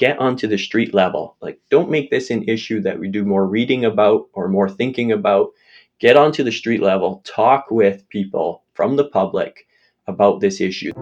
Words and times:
get 0.00 0.18
onto 0.18 0.48
the 0.48 0.56
street 0.56 0.94
level. 0.94 1.36
Like, 1.42 1.60
don't 1.68 1.90
make 1.90 2.10
this 2.10 2.30
an 2.30 2.48
issue 2.48 2.80
that 2.80 2.98
we 2.98 3.08
do 3.08 3.22
more 3.22 3.46
reading 3.46 3.84
about 3.84 4.28
or 4.32 4.48
more 4.48 4.68
thinking 4.68 5.12
about. 5.12 5.50
Get 5.98 6.16
onto 6.16 6.42
the 6.42 6.50
street 6.50 6.80
level, 6.80 7.22
talk 7.26 7.66
with 7.70 8.08
people 8.08 8.64
from 8.72 8.96
the 8.96 9.04
public 9.04 9.66
about 10.06 10.40
this 10.40 10.58
issue. 10.62 10.92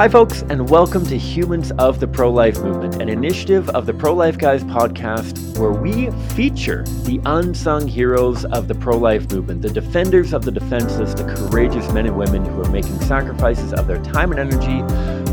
Hi, 0.00 0.08
folks, 0.08 0.40
and 0.48 0.70
welcome 0.70 1.04
to 1.04 1.18
Humans 1.18 1.72
of 1.72 2.00
the 2.00 2.08
Pro 2.08 2.30
Life 2.30 2.58
Movement, 2.60 3.02
an 3.02 3.10
initiative 3.10 3.68
of 3.68 3.84
the 3.84 3.92
Pro 3.92 4.14
Life 4.14 4.38
Guys 4.38 4.64
podcast 4.64 5.58
where 5.58 5.72
we 5.72 6.10
feature 6.34 6.84
the 7.04 7.20
unsung 7.26 7.86
heroes 7.86 8.46
of 8.46 8.66
the 8.66 8.74
pro 8.74 8.96
life 8.96 9.30
movement, 9.30 9.60
the 9.60 9.68
defenders 9.68 10.32
of 10.32 10.42
the 10.42 10.50
defenseless, 10.50 11.12
the 11.12 11.24
courageous 11.34 11.92
men 11.92 12.06
and 12.06 12.16
women 12.16 12.42
who 12.46 12.62
are 12.62 12.70
making 12.70 12.98
sacrifices 13.00 13.74
of 13.74 13.86
their 13.86 14.02
time 14.02 14.32
and 14.32 14.40
energy 14.40 14.80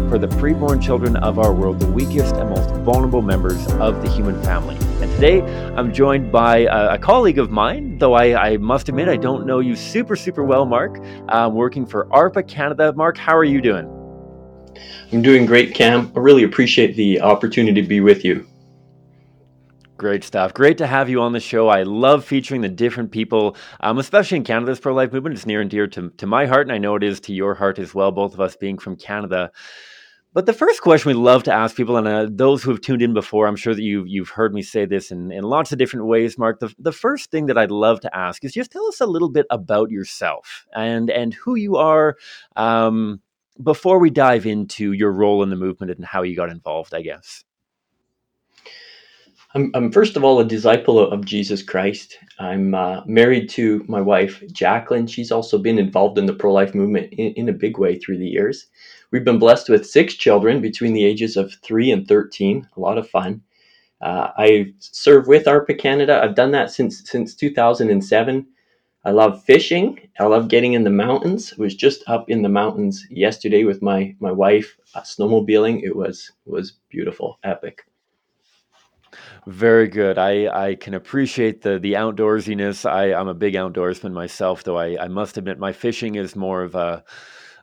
for 0.10 0.18
the 0.18 0.28
preborn 0.28 0.84
children 0.84 1.16
of 1.16 1.40
our 1.40 1.54
world, 1.54 1.80
the 1.80 1.90
weakest 1.90 2.36
and 2.36 2.50
most 2.50 2.70
vulnerable 2.82 3.22
members 3.22 3.66
of 3.76 4.02
the 4.02 4.12
human 4.12 4.44
family. 4.44 4.76
And 5.02 5.10
today 5.14 5.44
I'm 5.78 5.94
joined 5.94 6.30
by 6.30 6.58
a, 6.64 6.96
a 6.96 6.98
colleague 6.98 7.40
of 7.40 7.50
mine, 7.52 8.00
though 8.00 8.16
I, 8.16 8.50
I, 8.50 8.58
must 8.58 8.90
admit 8.90 9.08
I 9.08 9.16
don't 9.16 9.48
know 9.48 9.60
you 9.62 9.78
super, 9.78 10.18
super 10.18 10.44
well, 10.44 10.66
Mark. 10.66 11.02
I'm 11.30 11.54
working 11.54 11.86
for 11.86 12.08
ARPA 12.08 12.46
Canada. 12.50 12.92
Mark, 12.92 13.18
how 13.18 13.38
are 13.38 13.46
you 13.46 13.62
doing? 13.62 13.97
I'm 15.12 15.22
doing 15.22 15.46
great, 15.46 15.74
Cam. 15.74 16.12
I 16.16 16.20
really 16.20 16.44
appreciate 16.44 16.96
the 16.96 17.22
opportunity 17.22 17.82
to 17.82 17.88
be 17.88 18.02
with 18.02 18.26
you. 18.26 18.46
Great 19.98 20.24
stuff. 20.24 20.54
Great 20.54 20.78
to 20.78 20.86
have 20.86 21.10
you 21.10 21.22
on 21.22 21.34
the 21.34 21.40
show. 21.40 21.70
I 21.70 21.82
love 21.82 22.24
featuring 22.24 22.62
the 22.62 22.70
different 22.70 23.12
people, 23.12 23.56
um, 23.80 23.98
especially 23.98 24.38
in 24.38 24.44
Canada's 24.44 24.80
pro 24.80 24.94
life 24.94 25.12
movement. 25.12 25.36
It's 25.36 25.48
near 25.48 25.60
and 25.60 25.72
dear 25.72 25.88
to, 25.88 26.12
to 26.18 26.28
my 26.28 26.46
heart, 26.46 26.68
and 26.68 26.72
I 26.72 26.78
know 26.78 26.96
it 26.96 27.04
is 27.04 27.20
to 27.22 27.34
your 27.34 27.56
heart 27.56 27.80
as 27.80 27.96
well, 27.96 28.12
both 28.12 28.36
of 28.36 28.40
us 28.40 28.56
being 28.56 28.78
from 28.78 28.96
Canada. 28.96 29.52
But 30.34 30.46
the 30.46 30.54
first 30.54 30.82
question 30.82 31.10
we 31.10 31.16
love 31.16 31.42
to 31.44 31.52
ask 31.52 31.76
people, 31.76 31.98
and 31.98 32.08
uh, 32.08 32.28
those 32.30 32.62
who 32.62 32.70
have 32.70 32.82
tuned 32.82 33.02
in 33.02 33.16
before, 33.16 33.48
I'm 33.48 33.56
sure 33.56 33.74
that 33.74 33.82
you, 33.82 34.04
you've 34.06 34.30
heard 34.30 34.54
me 34.54 34.62
say 34.62 34.86
this 34.86 35.10
in, 35.10 35.32
in 35.32 35.44
lots 35.44 35.72
of 35.72 35.80
different 35.80 36.06
ways, 36.06 36.38
Mark. 36.38 36.60
The, 36.60 36.72
the 36.78 36.92
first 36.92 37.32
thing 37.32 37.48
that 37.48 37.58
I'd 37.58 37.72
love 37.72 38.02
to 38.02 38.16
ask 38.16 38.44
is 38.46 38.54
just 38.54 38.70
tell 38.70 38.86
us 38.86 39.02
a 39.02 39.08
little 39.08 39.30
bit 39.30 39.48
about 39.50 39.90
yourself 39.90 40.68
and, 40.76 41.10
and 41.10 41.34
who 41.34 41.56
you 41.56 41.78
are. 41.78 42.18
Um, 42.56 43.20
before 43.64 44.00
we 44.00 44.10
dive 44.10 44.46
into 44.46 44.92
your 44.94 45.12
role 45.12 45.44
in 45.44 45.50
the 45.50 45.56
movement 45.56 45.92
and 45.92 46.06
how 46.06 46.24
you 46.24 46.36
got 46.36 46.50
involved, 46.50 46.94
I 46.94 47.02
guess. 47.02 47.44
I'm, 49.56 49.72
I'm 49.74 49.92
first 49.92 50.18
of 50.18 50.24
all 50.24 50.40
a 50.40 50.46
disciple 50.46 51.00
of 51.00 51.26
Jesus 51.26 51.64
Christ. 51.64 52.18
I'm 52.38 52.76
uh, 52.76 53.02
married 53.06 53.50
to 53.52 53.84
my 53.88 54.02
wife, 54.02 54.44
Jacqueline. 54.52 55.08
She's 55.08 55.32
also 55.32 55.58
been 55.58 55.80
involved 55.80 56.18
in 56.18 56.26
the 56.26 56.34
pro 56.34 56.52
life 56.52 56.76
movement 56.76 57.14
in, 57.14 57.34
in, 57.34 57.50
a 57.50 57.54
big 57.54 57.80
way 57.80 57.98
through 57.98 58.18
the 58.18 58.28
years. 58.28 58.68
We've 59.12 59.24
been 59.24 59.40
blessed 59.40 59.70
with 59.70 59.88
six 59.88 60.16
children 60.16 60.62
between 60.62 60.94
the 60.94 61.06
ages 61.06 61.38
of 61.38 61.54
three 61.64 61.92
and 61.92 62.08
13, 62.08 62.68
a 62.76 62.80
lot 62.80 62.98
of 62.98 63.10
fun. 63.10 63.42
Uh, 64.02 64.30
I 64.38 64.74
serve 64.80 65.28
with 65.28 65.46
ARPA 65.46 65.80
Canada. 65.80 66.22
I've 66.22 66.36
done 66.36 66.52
that 66.52 66.70
since 66.70 67.10
since 67.10 67.34
2007. 67.34 68.46
I 69.06 69.12
love 69.12 69.44
fishing. 69.44 70.10
I 70.20 70.26
love 70.26 70.50
getting 70.50 70.74
in 70.74 70.84
the 70.84 70.90
mountains. 70.90 71.54
I 71.58 71.62
was 71.62 71.76
just 71.76 72.04
up 72.08 72.30
in 72.30 72.42
the 72.42 72.50
mountains 72.50 73.06
yesterday 73.10 73.64
with 73.64 73.82
my 73.82 74.16
my 74.20 74.32
wife 74.32 74.78
uh, 74.96 75.02
snowmobiling. 75.02 75.84
It 75.84 75.96
was 75.96 76.32
was 76.46 76.74
beautiful, 76.90 77.40
epic. 77.44 77.84
Very 79.46 79.88
good. 79.88 80.18
I, 80.18 80.68
I 80.70 80.76
can 80.76 80.94
appreciate 80.94 81.62
the 81.62 81.80
the 81.80 81.94
outdoorsiness. 81.94 82.90
I, 82.90 83.14
I'm 83.14 83.30
a 83.30 83.34
big 83.34 83.54
outdoorsman 83.54 84.12
myself, 84.12 84.64
though 84.64 84.78
I, 84.78 85.06
I 85.06 85.08
must 85.08 85.38
admit 85.38 85.58
my 85.58 85.72
fishing 85.72 86.16
is 86.16 86.36
more 86.36 86.64
of 86.64 86.76
a 86.76 87.04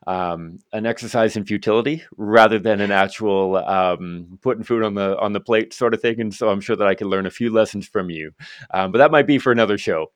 um, 0.06 0.58
an 0.72 0.86
exercise 0.86 1.36
in 1.36 1.44
futility 1.44 2.04
rather 2.16 2.58
than 2.58 2.80
an 2.80 2.90
actual 2.90 3.56
um, 3.56 4.38
putting 4.42 4.64
food 4.64 4.82
on 4.82 4.94
the 4.94 5.18
on 5.18 5.32
the 5.32 5.40
plate 5.40 5.74
sort 5.74 5.94
of 5.94 6.00
thing. 6.00 6.20
And 6.20 6.34
so 6.34 6.48
I'm 6.48 6.60
sure 6.60 6.76
that 6.76 6.88
I 6.88 6.94
can 6.94 7.08
learn 7.08 7.26
a 7.26 7.30
few 7.30 7.52
lessons 7.52 7.86
from 7.86 8.10
you. 8.10 8.32
Um, 8.72 8.92
but 8.92 8.98
that 8.98 9.10
might 9.10 9.26
be 9.26 9.38
for 9.38 9.52
another 9.52 9.78
show 9.78 10.10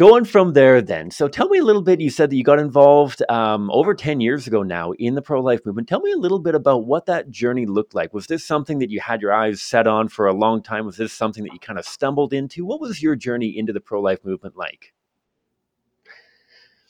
going 0.00 0.24
from 0.24 0.54
there 0.54 0.80
then 0.80 1.10
so 1.10 1.28
tell 1.28 1.50
me 1.50 1.58
a 1.58 1.62
little 1.62 1.82
bit 1.82 2.00
you 2.00 2.08
said 2.08 2.30
that 2.30 2.36
you 2.36 2.42
got 2.42 2.58
involved 2.58 3.22
um, 3.28 3.70
over 3.70 3.92
10 3.92 4.18
years 4.18 4.46
ago 4.46 4.62
now 4.62 4.92
in 4.92 5.14
the 5.14 5.20
pro-life 5.20 5.60
movement. 5.66 5.86
Tell 5.90 6.00
me 6.00 6.10
a 6.10 6.16
little 6.16 6.38
bit 6.38 6.54
about 6.54 6.86
what 6.86 7.04
that 7.04 7.28
journey 7.28 7.66
looked 7.66 7.94
like. 7.94 8.14
Was 8.14 8.26
this 8.26 8.42
something 8.42 8.78
that 8.78 8.88
you 8.88 8.98
had 8.98 9.20
your 9.20 9.30
eyes 9.30 9.60
set 9.60 9.86
on 9.86 10.08
for 10.08 10.26
a 10.26 10.32
long 10.32 10.62
time? 10.62 10.86
Was 10.86 10.96
this 10.96 11.12
something 11.12 11.44
that 11.44 11.52
you 11.52 11.58
kind 11.58 11.78
of 11.78 11.84
stumbled 11.84 12.32
into? 12.32 12.64
What 12.64 12.80
was 12.80 13.02
your 13.02 13.14
journey 13.14 13.58
into 13.58 13.74
the 13.74 13.80
pro-life 13.80 14.24
movement 14.24 14.56
like? 14.56 14.94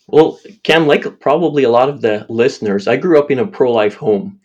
Well 0.07 0.39
cam 0.63 0.87
like 0.87 1.19
probably 1.19 1.65
a 1.65 1.69
lot 1.69 1.89
of 1.89 2.03
the 2.03 2.27
listeners 2.29 2.87
i 2.87 2.97
grew 2.97 3.19
up 3.19 3.33
in 3.33 3.41
a 3.41 3.47
pro-life 3.47 3.97
home 3.97 4.39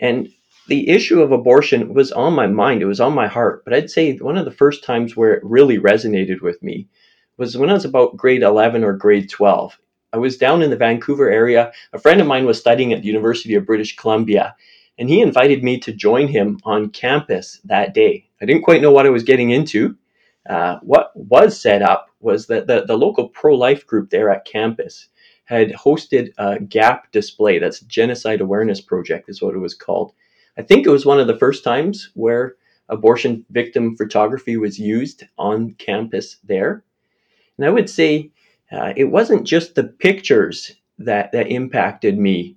and 0.00 0.28
the 0.66 0.88
issue 0.88 1.22
of 1.22 1.30
abortion 1.30 1.94
was 1.94 2.10
on 2.12 2.34
my 2.34 2.46
mind. 2.46 2.82
It 2.82 2.86
was 2.86 3.00
on 3.00 3.14
my 3.14 3.28
heart 3.28 3.64
but 3.64 3.74
i'd 3.74 3.90
say 3.90 4.16
one 4.16 4.36
of 4.36 4.44
the 4.44 4.58
first 4.62 4.82
times 4.82 5.16
where 5.16 5.34
it 5.34 5.44
really 5.44 5.78
resonated 5.78 6.40
with 6.40 6.60
me 6.64 6.88
was 7.38 7.56
when 7.56 7.70
I 7.70 7.74
was 7.74 7.84
about 7.84 8.16
grade 8.16 8.42
11 8.42 8.84
or 8.84 8.92
grade 8.92 9.30
12. 9.30 9.78
I 10.12 10.18
was 10.18 10.36
down 10.36 10.62
in 10.62 10.70
the 10.70 10.76
Vancouver 10.76 11.30
area. 11.30 11.72
A 11.92 11.98
friend 11.98 12.20
of 12.20 12.26
mine 12.26 12.44
was 12.44 12.58
studying 12.58 12.92
at 12.92 13.00
the 13.00 13.06
University 13.06 13.54
of 13.54 13.66
British 13.66 13.96
Columbia, 13.96 14.54
and 14.98 15.08
he 15.08 15.20
invited 15.20 15.62
me 15.62 15.78
to 15.80 15.92
join 15.92 16.28
him 16.28 16.58
on 16.64 16.90
campus 16.90 17.60
that 17.64 17.94
day. 17.94 18.28
I 18.42 18.46
didn't 18.46 18.62
quite 18.62 18.82
know 18.82 18.90
what 18.90 19.06
I 19.06 19.10
was 19.10 19.22
getting 19.22 19.50
into. 19.50 19.96
Uh, 20.48 20.78
what 20.82 21.12
was 21.14 21.60
set 21.60 21.82
up 21.82 22.10
was 22.20 22.46
that 22.46 22.66
the, 22.66 22.84
the 22.86 22.96
local 22.96 23.28
pro 23.28 23.54
life 23.54 23.86
group 23.86 24.10
there 24.10 24.30
at 24.30 24.44
campus 24.44 25.08
had 25.44 25.72
hosted 25.72 26.32
a 26.38 26.58
GAP 26.58 27.10
display. 27.12 27.58
That's 27.58 27.80
Genocide 27.80 28.40
Awareness 28.40 28.80
Project, 28.80 29.28
is 29.28 29.40
what 29.40 29.54
it 29.54 29.58
was 29.58 29.74
called. 29.74 30.12
I 30.56 30.62
think 30.62 30.86
it 30.86 30.90
was 30.90 31.06
one 31.06 31.20
of 31.20 31.26
the 31.26 31.38
first 31.38 31.64
times 31.64 32.10
where 32.14 32.56
abortion 32.88 33.44
victim 33.50 33.96
photography 33.96 34.56
was 34.56 34.78
used 34.78 35.24
on 35.38 35.74
campus 35.74 36.38
there. 36.44 36.82
And 37.58 37.66
I 37.66 37.70
would 37.70 37.90
say 37.90 38.30
uh, 38.70 38.92
it 38.96 39.04
wasn't 39.04 39.44
just 39.44 39.74
the 39.74 39.84
pictures 39.84 40.72
that, 40.98 41.32
that 41.32 41.48
impacted 41.50 42.18
me. 42.18 42.56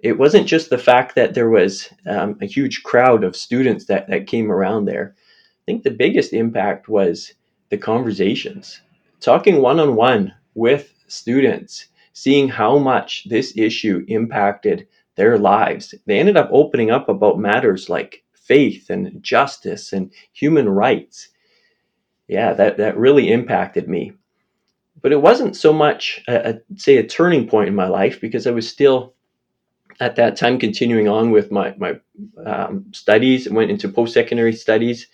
It 0.00 0.18
wasn't 0.18 0.46
just 0.46 0.70
the 0.70 0.78
fact 0.78 1.14
that 1.14 1.34
there 1.34 1.50
was 1.50 1.88
um, 2.06 2.36
a 2.40 2.46
huge 2.46 2.82
crowd 2.82 3.22
of 3.22 3.36
students 3.36 3.84
that, 3.86 4.08
that 4.08 4.26
came 4.26 4.50
around 4.50 4.86
there. 4.86 5.14
I 5.16 5.62
think 5.66 5.82
the 5.82 5.90
biggest 5.90 6.32
impact 6.32 6.88
was 6.88 7.34
the 7.68 7.78
conversations, 7.78 8.80
talking 9.20 9.60
one 9.60 9.78
on 9.78 9.94
one 9.94 10.34
with 10.54 10.92
students, 11.06 11.86
seeing 12.12 12.48
how 12.48 12.78
much 12.78 13.28
this 13.28 13.56
issue 13.56 14.04
impacted 14.08 14.88
their 15.16 15.38
lives. 15.38 15.94
They 16.06 16.18
ended 16.18 16.36
up 16.36 16.48
opening 16.50 16.90
up 16.90 17.08
about 17.08 17.38
matters 17.38 17.88
like 17.88 18.24
faith 18.32 18.90
and 18.90 19.22
justice 19.22 19.92
and 19.92 20.10
human 20.32 20.68
rights. 20.68 21.28
Yeah, 22.26 22.54
that, 22.54 22.78
that 22.78 22.96
really 22.96 23.30
impacted 23.30 23.88
me 23.88 24.12
but 25.02 25.12
it 25.12 25.22
wasn't 25.22 25.56
so 25.56 25.72
much 25.72 26.22
a, 26.28 26.50
a, 26.50 26.60
say 26.76 26.96
a 26.96 27.06
turning 27.06 27.48
point 27.48 27.68
in 27.68 27.74
my 27.74 27.88
life 27.88 28.20
because 28.20 28.46
I 28.46 28.50
was 28.50 28.68
still 28.68 29.14
at 30.00 30.16
that 30.16 30.36
time 30.36 30.58
continuing 30.58 31.08
on 31.08 31.30
with 31.30 31.50
my 31.50 31.74
my 31.78 31.98
um, 32.44 32.86
studies. 32.92 33.46
I 33.46 33.52
went 33.52 33.70
into 33.70 33.88
post 33.88 34.14
secondary 34.14 34.52
studies, 34.52 35.08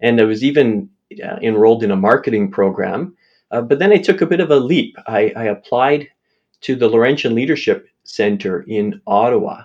and 0.00 0.20
I 0.20 0.24
was 0.24 0.44
even 0.44 0.88
uh, 1.24 1.38
enrolled 1.42 1.82
in 1.82 1.90
a 1.90 1.96
marketing 1.96 2.50
program. 2.50 3.16
Uh, 3.50 3.60
but 3.60 3.78
then 3.78 3.92
I 3.92 3.96
took 3.96 4.20
a 4.20 4.26
bit 4.26 4.40
of 4.40 4.50
a 4.50 4.60
leap. 4.60 4.96
I, 5.06 5.32
I 5.36 5.44
applied 5.44 6.08
to 6.62 6.76
the 6.76 6.88
Laurentian 6.88 7.34
Leadership 7.34 7.88
Center 8.04 8.64
in 8.68 9.00
Ottawa. 9.06 9.64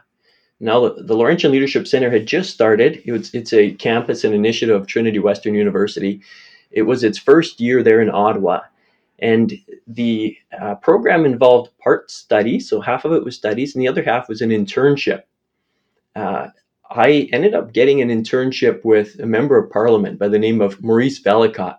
Now, 0.60 0.90
the, 0.90 1.16
Laurentian 1.16 1.52
Leadership 1.52 1.86
Center 1.86 2.10
had 2.10 2.26
just 2.26 2.52
started. 2.52 3.04
It 3.06 3.12
was, 3.12 3.34
it's 3.36 3.54
a 3.54 3.74
campus 3.74 4.24
and 4.24 4.34
initiative 4.34 4.76
of 4.76 4.88
Trinity 4.88 5.20
Western 5.20 5.54
University. 5.54 6.22
It 6.72 6.84
was 6.84 7.04
its 7.04 7.20
first 7.20 7.60
year 7.60 7.84
there 7.84 8.02
in 8.02 8.10
Ottawa 8.10 8.62
and 9.20 9.54
the 9.88 10.38
uh, 10.60 10.76
program 10.76 11.26
involved 11.26 11.72
part 11.80 12.12
studies, 12.12 12.70
so 12.70 12.82
half 12.82 13.06
of 13.06 13.14
it 13.14 13.24
was 13.24 13.36
studies, 13.36 13.76
and 13.76 13.82
the 13.82 13.88
other 13.88 14.04
half 14.04 14.28
was 14.28 14.42
an 14.42 14.50
internship. 14.50 15.24
Uh, 16.16 16.48
I 16.90 17.30
ended 17.34 17.56
up 17.56 17.74
getting 17.74 18.02
an 18.02 18.10
internship 18.10 18.84
with 18.84 19.20
a 19.20 19.26
member 19.26 19.58
of 19.58 19.72
parliament 19.72 20.20
by 20.20 20.28
the 20.28 20.40
name 20.40 20.62
of 20.62 20.84
Maurice 20.84 21.22
Vellacott. 21.22 21.78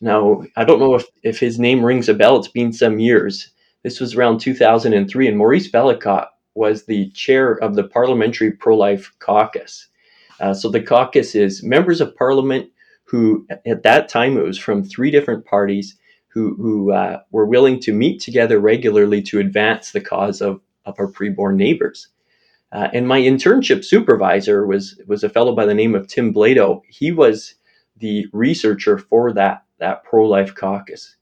Now, 0.00 0.42
I 0.56 0.64
don't 0.64 0.80
know 0.80 0.94
if, 0.94 1.06
if 1.22 1.38
his 1.38 1.58
name 1.58 1.84
rings 1.84 2.08
a 2.08 2.14
bell, 2.14 2.36
it's 2.36 2.48
been 2.48 2.72
some 2.72 2.98
years, 2.98 3.50
This 3.82 4.00
was 4.00 4.14
around 4.14 4.38
2003, 4.38 5.28
and 5.28 5.38
Maurice 5.38 5.70
Vellacott 5.70 6.26
was 6.54 6.84
the 6.84 7.10
chair 7.10 7.54
of 7.62 7.74
the 7.74 7.84
Parliamentary 7.84 8.52
Pro 8.52 8.76
Life 8.76 9.12
Caucus. 9.18 9.88
Uh, 10.40 10.52
so 10.52 10.68
the 10.68 10.82
caucus 10.82 11.34
is 11.34 11.62
members 11.62 12.00
of 12.00 12.16
parliament 12.16 12.68
who, 13.04 13.46
at 13.66 13.82
that 13.82 14.08
time, 14.08 14.36
it 14.36 14.44
was 14.44 14.58
from 14.58 14.82
three 14.82 15.10
different 15.10 15.44
parties 15.44 15.96
who, 16.32 16.54
who 16.56 16.92
uh, 16.92 17.20
were 17.30 17.46
willing 17.46 17.78
to 17.80 17.92
meet 17.92 18.20
together 18.20 18.58
regularly 18.58 19.22
to 19.22 19.38
advance 19.38 19.90
the 19.90 20.00
cause 20.00 20.40
of, 20.40 20.60
of 20.86 20.98
our 20.98 21.10
preborn 21.10 21.56
neighbors. 21.56 22.08
Uh, 22.72 22.88
and 22.94 23.06
my 23.06 23.20
internship 23.20 23.84
supervisor 23.84 24.66
was 24.66 24.98
was 25.06 25.22
a 25.22 25.28
fellow 25.28 25.54
by 25.54 25.66
the 25.66 25.74
name 25.74 25.94
of 25.94 26.06
Tim 26.08 26.32
Blado. 26.32 26.80
He 26.88 27.12
was 27.12 27.54
the 27.98 28.26
researcher 28.32 28.96
for 28.96 29.32
that 29.34 29.64
that 29.78 30.04
pro 30.04 30.26
life 30.26 30.54
caucus. 30.54 31.16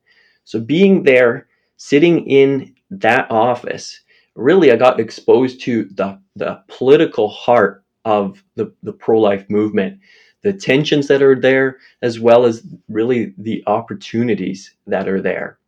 So 0.45 0.61
being 0.61 1.03
there, 1.03 1.49
sitting 1.77 2.25
in 2.31 2.75
that 2.91 3.29
office, 3.31 4.01
really 4.37 4.71
I 4.71 4.77
got 4.77 5.01
exposed 5.01 5.61
to 5.63 5.85
the 5.95 6.21
the 6.37 6.63
political 6.69 7.29
heart 7.29 7.85
of 8.05 8.43
the, 8.55 8.73
the 8.83 8.93
pro 8.93 9.21
life 9.21 9.49
movement, 9.51 10.01
the 10.43 10.53
tensions 10.53 11.09
that 11.09 11.23
are 11.23 11.39
there, 11.39 11.79
as 12.03 12.19
well 12.19 12.45
as 12.45 12.67
really 12.89 13.35
the 13.39 13.63
opportunities 13.67 14.75
that 14.87 15.09
are 15.09 15.21
there 15.21 15.59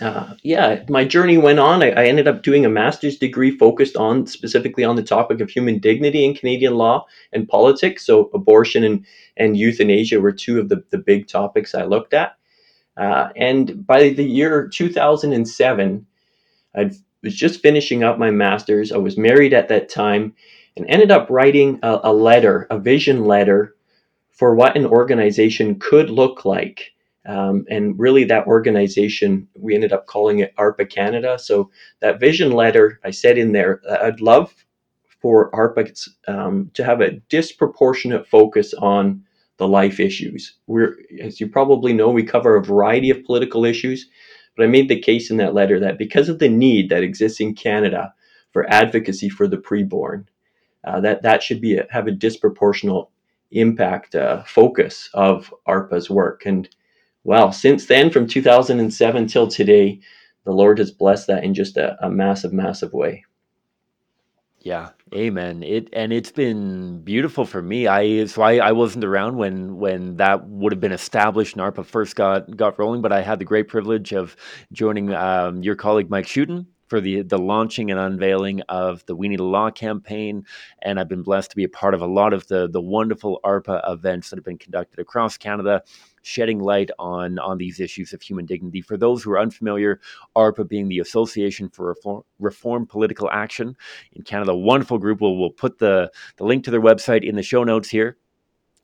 uh, 0.00 0.34
yeah, 0.42 0.82
my 0.88 1.04
journey 1.04 1.36
went 1.36 1.58
on. 1.58 1.82
I, 1.82 1.90
I, 1.90 2.04
ended 2.06 2.26
up 2.26 2.42
doing 2.42 2.64
a 2.64 2.70
master's 2.70 3.18
degree 3.18 3.56
focused 3.56 3.96
on 3.96 4.26
specifically 4.26 4.82
on 4.82 4.96
the 4.96 5.02
topic 5.02 5.40
of 5.40 5.50
human 5.50 5.78
dignity 5.78 6.24
in 6.24 6.34
Canadian 6.34 6.74
law 6.74 7.06
and 7.32 7.48
politics. 7.48 8.06
So, 8.06 8.30
abortion 8.32 8.82
and, 8.84 9.04
and 9.36 9.56
euthanasia 9.56 10.18
were 10.18 10.32
two 10.32 10.58
of 10.58 10.70
the, 10.70 10.82
the 10.90 10.98
big 10.98 11.28
topics 11.28 11.74
I 11.74 11.84
looked 11.84 12.14
at. 12.14 12.36
Uh, 12.96 13.28
and 13.36 13.86
by 13.86 14.10
the 14.10 14.24
year 14.24 14.68
2007, 14.68 16.06
I 16.74 16.90
was 17.22 17.36
just 17.36 17.60
finishing 17.60 18.02
up 18.02 18.18
my 18.18 18.30
master's. 18.30 18.92
I 18.92 18.96
was 18.96 19.18
married 19.18 19.52
at 19.52 19.68
that 19.68 19.90
time 19.90 20.34
and 20.78 20.86
ended 20.88 21.10
up 21.10 21.28
writing 21.28 21.78
a, 21.82 22.00
a 22.04 22.12
letter, 22.12 22.66
a 22.70 22.78
vision 22.78 23.26
letter 23.26 23.76
for 24.40 24.54
what 24.54 24.76
an 24.76 24.86
organization 24.86 25.78
could 25.78 26.10
look 26.10 26.44
like 26.44 26.94
um, 27.26 27.66
and 27.68 27.98
really, 27.98 28.24
that 28.24 28.46
organization, 28.46 29.46
we 29.54 29.74
ended 29.74 29.92
up 29.92 30.06
calling 30.06 30.38
it 30.38 30.56
ARPA 30.56 30.88
Canada. 30.88 31.38
So, 31.38 31.70
that 32.00 32.18
vision 32.18 32.52
letter, 32.52 32.98
I 33.04 33.10
said 33.10 33.36
in 33.36 33.52
there, 33.52 33.82
I'd 34.02 34.22
love 34.22 34.54
for 35.20 35.50
ARPA 35.50 36.08
um, 36.26 36.70
to 36.72 36.82
have 36.82 37.02
a 37.02 37.20
disproportionate 37.28 38.26
focus 38.26 38.72
on 38.72 39.22
the 39.58 39.68
life 39.68 40.00
issues. 40.00 40.54
We're, 40.66 40.96
as 41.20 41.40
you 41.40 41.46
probably 41.46 41.92
know, 41.92 42.08
we 42.08 42.22
cover 42.22 42.56
a 42.56 42.64
variety 42.64 43.10
of 43.10 43.24
political 43.24 43.66
issues, 43.66 44.08
but 44.56 44.64
I 44.64 44.68
made 44.68 44.88
the 44.88 44.98
case 44.98 45.30
in 45.30 45.36
that 45.36 45.52
letter 45.52 45.78
that 45.80 45.98
because 45.98 46.30
of 46.30 46.38
the 46.38 46.48
need 46.48 46.88
that 46.88 47.02
exists 47.02 47.38
in 47.38 47.54
Canada 47.54 48.14
for 48.52 48.68
advocacy 48.72 49.28
for 49.28 49.46
the 49.46 49.58
preborn, 49.58 50.24
uh, 50.84 51.00
that 51.00 51.20
that 51.22 51.42
should 51.42 51.60
be 51.60 51.76
a, 51.76 51.86
have 51.90 52.06
a 52.06 52.12
disproportionate 52.12 53.06
impact 53.52 54.14
uh, 54.14 54.42
focus 54.44 55.10
of 55.14 55.52
ARPA's 55.66 56.10
work. 56.10 56.46
And 56.46 56.68
well, 57.24 57.52
since 57.52 57.86
then, 57.86 58.10
from 58.10 58.26
2007 58.26 59.26
till 59.26 59.48
today, 59.48 60.00
the 60.44 60.52
Lord 60.52 60.78
has 60.78 60.90
blessed 60.90 61.26
that 61.26 61.44
in 61.44 61.54
just 61.54 61.76
a, 61.76 61.96
a 62.04 62.10
massive, 62.10 62.52
massive 62.52 62.92
way. 62.92 63.24
Yeah, 64.62 64.90
amen. 65.14 65.62
It 65.62 65.88
and 65.94 66.12
it's 66.12 66.30
been 66.30 67.00
beautiful 67.02 67.46
for 67.46 67.62
me. 67.62 67.86
I 67.86 68.26
so 68.26 68.42
I, 68.42 68.56
I 68.56 68.72
wasn't 68.72 69.04
around 69.04 69.36
when 69.36 69.78
when 69.78 70.16
that 70.16 70.46
would 70.46 70.72
have 70.72 70.80
been 70.80 70.92
established 70.92 71.56
and 71.56 71.62
ARPA 71.62 71.84
first 71.86 72.14
got 72.14 72.54
got 72.58 72.78
rolling, 72.78 73.00
but 73.00 73.10
I 73.10 73.22
had 73.22 73.38
the 73.38 73.46
great 73.46 73.68
privilege 73.68 74.12
of 74.12 74.36
joining 74.72 75.14
um, 75.14 75.62
your 75.62 75.76
colleague 75.76 76.10
Mike 76.10 76.26
Schouten 76.26 76.66
for 76.90 77.00
the 77.00 77.22
the 77.22 77.38
launching 77.38 77.90
and 77.90 77.98
unveiling 77.98 78.60
of 78.68 79.06
the 79.06 79.14
We 79.14 79.28
Need 79.28 79.40
a 79.40 79.44
Law 79.44 79.70
campaign, 79.70 80.44
and 80.82 80.98
I've 80.98 81.08
been 81.08 81.22
blessed 81.22 81.50
to 81.50 81.56
be 81.56 81.64
a 81.64 81.68
part 81.68 81.94
of 81.94 82.02
a 82.02 82.06
lot 82.06 82.34
of 82.34 82.46
the 82.48 82.68
the 82.68 82.82
wonderful 82.82 83.40
ARPA 83.44 83.80
events 83.90 84.28
that 84.28 84.36
have 84.36 84.44
been 84.44 84.58
conducted 84.58 84.98
across 84.98 85.38
Canada 85.38 85.82
shedding 86.22 86.58
light 86.58 86.90
on 86.98 87.38
on 87.38 87.56
these 87.56 87.80
issues 87.80 88.12
of 88.12 88.20
human 88.20 88.44
dignity. 88.44 88.82
For 88.82 88.96
those 88.96 89.22
who 89.22 89.30
are 89.30 89.38
unfamiliar, 89.38 90.00
ARPA 90.36 90.68
being 90.68 90.88
the 90.88 90.98
Association 90.98 91.70
for 91.70 91.86
Reform, 91.86 92.22
Reform 92.40 92.86
Political 92.86 93.30
Action 93.30 93.76
in 94.12 94.22
Canada, 94.22 94.54
wonderful 94.54 94.98
group. 94.98 95.20
We'll, 95.20 95.38
we'll 95.38 95.50
put 95.50 95.78
the, 95.78 96.10
the 96.36 96.44
link 96.44 96.64
to 96.64 96.70
their 96.70 96.80
website 96.80 97.26
in 97.26 97.36
the 97.36 97.42
show 97.42 97.64
notes 97.64 97.88
here. 97.88 98.16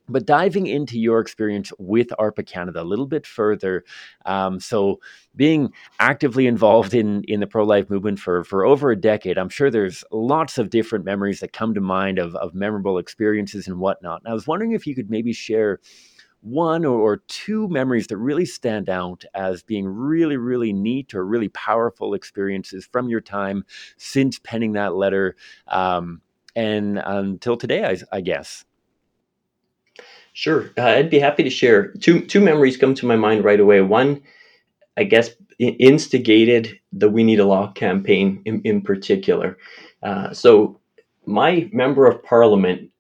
But 0.09 0.27
diving 0.27 0.67
into 0.67 0.99
your 0.99 1.21
experience 1.21 1.73
with 1.79 2.09
ARPA 2.19 2.47
Canada 2.47 2.83
a 2.83 2.85
little 2.85 3.07
bit 3.07 3.27
further, 3.27 3.85
um, 4.25 4.61
so 4.61 5.01
being 5.35 5.73
actively 5.99 6.47
involved 6.47 6.95
in 6.95 7.25
in 7.25 7.41
the 7.41 7.47
pro 7.47 7.65
life 7.65 7.91
movement 7.91 8.19
for 8.19 8.45
for 8.45 8.65
over 8.65 8.91
a 8.91 8.97
decade, 8.97 9.39
I'm 9.39 9.49
sure 9.49 9.71
there's 9.71 10.05
lots 10.11 10.59
of 10.59 10.71
different 10.71 11.05
memories 11.05 11.41
that 11.41 11.53
come 11.53 11.75
to 11.75 11.81
mind 11.81 12.19
of 12.19 12.35
of 12.37 12.55
memorable 12.55 12.99
experiences 12.99 13.67
and 13.67 13.79
whatnot. 13.79 14.23
And 14.25 14.31
I 14.31 14.35
was 14.35 14.47
wondering 14.47 14.73
if 14.73 14.87
you 14.87 14.95
could 14.95 15.11
maybe 15.11 15.33
share 15.33 15.81
one 16.47 16.85
or, 16.85 17.17
two 17.27 17.67
memories 17.69 18.07
that 18.07 18.17
really 18.19 18.45
stand 18.45 18.89
out 18.89 19.25
as 19.35 19.63
being 19.65 19.87
really, 19.87 20.37
really 20.37 20.73
neat 20.73 21.13
or 21.15 21.27
really 21.27 21.49
powerful 21.49 22.15
experiences 22.15 22.89
from 22.93 23.09
your 23.09 23.21
time 23.21 23.65
since 23.97 24.39
penning 24.39 24.73
that 24.75 24.95
letter 24.95 25.35
um, 25.69 26.21
and 26.55 26.99
until 26.99 27.57
today, 27.57 27.85
I, 27.85 27.97
I 28.17 28.21
guess. 28.21 28.65
Sure, 30.37 30.69
uh, 30.77 30.83
I'd 30.83 31.09
be 31.09 31.19
happy 31.19 31.43
to 31.45 31.49
share. 31.49 31.93
Two 31.95 32.21
two 32.21 32.43
memories 32.43 32.77
come 32.77 32.93
to 32.97 33.07
my 33.07 33.17
mind 33.17 33.43
right 33.43 33.59
away. 33.59 33.81
One, 33.81 34.21
I 34.99 35.05
guess, 35.05 35.31
instigated 35.59 36.79
the 36.93 37.09
We 37.09 37.25
Need 37.25 37.41
a 37.41 37.47
Law 37.47 37.73
campaign 37.73 38.43
in, 38.45 38.61
in 38.65 38.83
particular. 38.83 39.57
Uh, 40.03 40.35
so, 40.35 40.79
my 41.25 41.71
member 41.73 42.07
of 42.07 42.23
parliament 42.23 42.91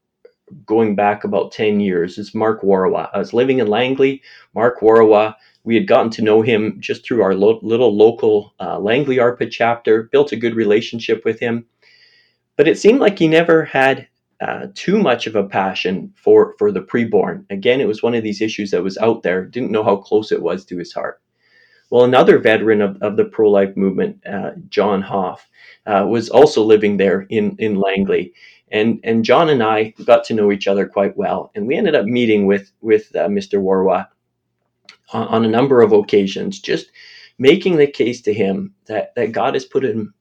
going 0.64 0.96
back 0.96 1.24
about 1.24 1.52
10 1.52 1.78
years 1.78 2.16
is 2.16 2.34
Mark 2.34 2.62
Warawa. 2.62 3.10
I 3.12 3.18
was 3.18 3.34
living 3.34 3.58
in 3.58 3.66
Langley. 3.66 4.22
Mark 4.54 4.80
Warawa, 4.80 5.36
we 5.62 5.74
had 5.74 5.86
gotten 5.86 6.10
to 6.12 6.22
know 6.22 6.40
him 6.40 6.78
just 6.80 7.04
through 7.04 7.20
our 7.20 7.34
lo- 7.34 7.60
little 7.60 7.94
local 7.94 8.54
uh, 8.60 8.78
Langley 8.78 9.16
ARPA 9.16 9.50
chapter, 9.50 10.04
built 10.04 10.32
a 10.32 10.36
good 10.36 10.54
relationship 10.54 11.22
with 11.26 11.38
him. 11.38 11.66
But 12.56 12.66
it 12.66 12.78
seemed 12.78 13.00
like 13.00 13.18
he 13.18 13.28
never 13.28 13.66
had 13.66 14.08
uh, 14.40 14.66
too 14.74 14.98
much 14.98 15.26
of 15.26 15.36
a 15.36 15.44
passion 15.44 16.12
for, 16.16 16.54
for 16.58 16.70
the 16.70 16.82
preborn. 16.82 17.44
Again, 17.50 17.80
it 17.80 17.88
was 17.88 18.02
one 18.02 18.14
of 18.14 18.22
these 18.22 18.42
issues 18.42 18.70
that 18.70 18.82
was 18.82 18.98
out 18.98 19.22
there, 19.22 19.44
didn't 19.44 19.70
know 19.70 19.84
how 19.84 19.96
close 19.96 20.30
it 20.32 20.42
was 20.42 20.64
to 20.66 20.78
his 20.78 20.92
heart. 20.92 21.20
Well, 21.90 22.04
another 22.04 22.38
veteran 22.38 22.82
of, 22.82 23.00
of 23.00 23.16
the 23.16 23.24
pro 23.24 23.50
life 23.50 23.76
movement, 23.76 24.26
uh, 24.26 24.50
John 24.68 25.00
Hoff, 25.02 25.48
uh, 25.86 26.04
was 26.08 26.28
also 26.28 26.62
living 26.64 26.96
there 26.96 27.26
in, 27.30 27.56
in 27.58 27.76
Langley. 27.76 28.32
And, 28.72 28.98
and 29.04 29.24
John 29.24 29.48
and 29.48 29.62
I 29.62 29.94
got 30.04 30.24
to 30.24 30.34
know 30.34 30.50
each 30.50 30.66
other 30.66 30.88
quite 30.88 31.16
well. 31.16 31.52
And 31.54 31.66
we 31.66 31.76
ended 31.76 31.94
up 31.94 32.04
meeting 32.04 32.46
with, 32.46 32.72
with 32.80 33.14
uh, 33.14 33.28
Mr. 33.28 33.60
Warawa 33.62 34.08
on, 35.12 35.28
on, 35.28 35.44
a 35.44 35.48
number 35.48 35.80
of 35.80 35.92
occasions, 35.92 36.58
just 36.58 36.90
making 37.38 37.76
the 37.76 37.86
case 37.86 38.20
to 38.22 38.34
him 38.34 38.74
that, 38.86 39.14
that 39.14 39.30
God 39.30 39.54
has 39.54 39.64
put 39.64 39.84
him 39.84 40.12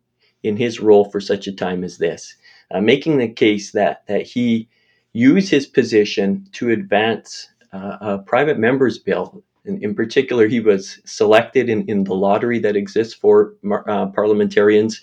in 0.43 0.55
his 0.55 0.79
role 0.79 1.09
for 1.09 1.19
such 1.19 1.47
a 1.47 1.51
time 1.51 1.83
as 1.83 1.97
this, 1.97 2.35
uh, 2.75 2.81
making 2.81 3.17
the 3.17 3.29
case 3.29 3.71
that, 3.71 4.05
that 4.07 4.23
he 4.23 4.67
used 5.13 5.49
his 5.49 5.65
position 5.65 6.45
to 6.51 6.71
advance 6.71 7.49
uh, 7.71 7.97
a 8.01 8.17
private 8.19 8.59
member's 8.59 8.99
bill 8.99 9.43
in, 9.65 9.83
in 9.83 9.95
particular, 9.95 10.47
he 10.47 10.59
was 10.59 10.99
selected 11.05 11.69
in, 11.69 11.87
in 11.89 12.03
the 12.03 12.13
lottery 12.13 12.59
that 12.59 12.75
exists 12.75 13.13
for 13.13 13.55
uh, 13.87 14.07
parliamentarians 14.07 15.01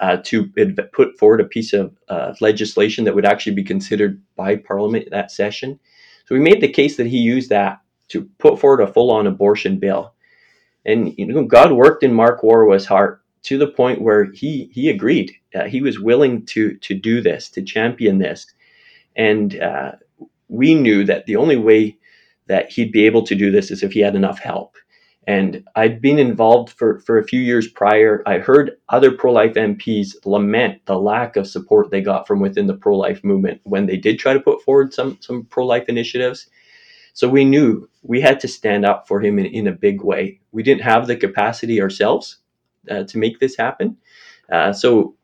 uh, 0.00 0.18
to 0.24 0.46
put 0.92 1.18
forward 1.18 1.40
a 1.40 1.44
piece 1.44 1.72
of 1.72 1.96
uh, 2.08 2.34
legislation 2.40 3.04
that 3.04 3.14
would 3.14 3.26
actually 3.26 3.54
be 3.54 3.64
considered 3.64 4.20
by 4.36 4.56
Parliament 4.56 5.08
that 5.10 5.30
session. 5.30 5.78
So 6.26 6.34
we 6.34 6.40
made 6.40 6.60
the 6.60 6.68
case 6.68 6.96
that 6.96 7.06
he 7.06 7.18
used 7.18 7.50
that 7.50 7.80
to 8.08 8.28
put 8.38 8.58
forward 8.58 8.80
a 8.80 8.92
full-on 8.92 9.26
abortion 9.26 9.78
bill, 9.78 10.14
and 10.84 11.16
you 11.16 11.26
know 11.26 11.44
God 11.44 11.72
worked 11.72 12.02
in 12.02 12.12
Mark 12.12 12.42
Warawa's 12.42 12.86
heart 12.86 13.22
to 13.44 13.58
the 13.58 13.68
point 13.68 14.02
where 14.02 14.30
he 14.32 14.70
he 14.72 14.90
agreed. 14.90 15.32
Uh, 15.54 15.64
he 15.64 15.80
was 15.80 16.00
willing 16.00 16.44
to 16.46 16.76
to 16.78 16.94
do 16.94 17.20
this, 17.20 17.48
to 17.50 17.62
champion 17.62 18.18
this, 18.18 18.46
and 19.16 19.60
uh, 19.60 19.92
we 20.48 20.74
knew 20.74 21.04
that 21.04 21.26
the 21.26 21.36
only 21.36 21.56
way 21.56 21.96
that 22.46 22.70
he'd 22.70 22.92
be 22.92 23.06
able 23.06 23.22
to 23.24 23.34
do 23.34 23.50
this 23.50 23.70
is 23.70 23.82
if 23.82 23.92
he 23.92 24.00
had 24.00 24.14
enough 24.14 24.38
help. 24.38 24.76
And 25.26 25.64
I'd 25.74 26.02
been 26.02 26.18
involved 26.18 26.70
for, 26.70 27.00
for 27.00 27.16
a 27.16 27.24
few 27.24 27.40
years 27.40 27.66
prior. 27.66 28.22
I 28.26 28.38
heard 28.38 28.72
other 28.90 29.10
pro 29.10 29.32
life 29.32 29.54
MPs 29.54 30.14
lament 30.26 30.82
the 30.84 30.98
lack 30.98 31.36
of 31.36 31.46
support 31.46 31.90
they 31.90 32.02
got 32.02 32.26
from 32.26 32.40
within 32.40 32.66
the 32.66 32.76
pro 32.76 32.96
life 32.96 33.24
movement 33.24 33.62
when 33.64 33.86
they 33.86 33.96
did 33.96 34.18
try 34.18 34.34
to 34.34 34.40
put 34.40 34.62
forward 34.62 34.92
some, 34.92 35.16
some 35.22 35.44
pro 35.46 35.64
life 35.64 35.88
initiatives. 35.88 36.48
So 37.14 37.26
we 37.28 37.46
knew 37.46 37.88
we 38.02 38.20
had 38.20 38.38
to 38.40 38.48
stand 38.48 38.84
up 38.84 39.08
for 39.08 39.22
him 39.22 39.38
in, 39.38 39.46
in 39.46 39.66
a 39.66 39.72
big 39.72 40.02
way. 40.02 40.40
We 40.52 40.62
didn't 40.62 40.82
have 40.82 41.06
the 41.06 41.16
capacity 41.16 41.80
ourselves 41.80 42.38
uh, 42.90 43.04
to 43.04 43.18
make 43.18 43.38
this 43.40 43.56
happen. 43.56 43.96
Uh, 44.50 44.72
so 44.72 45.16